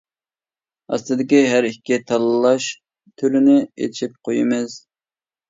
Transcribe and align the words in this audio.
ئاستىدىكى 0.95 1.41
ھەر 1.51 1.67
ئىككى 1.69 1.99
تاللاش 2.13 2.71
تۈرىنى 3.23 3.59
ئېچىپ 3.87 4.19
قويىمىز. 4.31 4.81